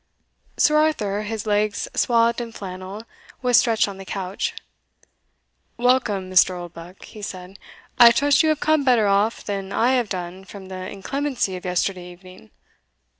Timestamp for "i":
7.99-8.09, 9.71-9.91